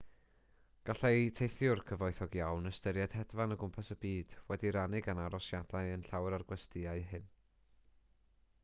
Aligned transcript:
gallai 0.89 1.17
teithiwr 1.39 1.81
cyfoethog 1.89 2.37
iawn 2.39 2.69
ystyried 2.69 3.13
hedfan 3.19 3.55
o 3.57 3.59
gwmpas 3.65 3.93
y 3.97 3.99
byd 4.07 4.35
wedi'i 4.53 4.73
rannu 4.79 5.03
gan 5.11 5.23
arosiadau 5.27 5.93
yn 5.99 6.09
llawer 6.11 6.39
o'r 6.41 6.49
gwestyau 6.55 7.07
hyn 7.13 7.31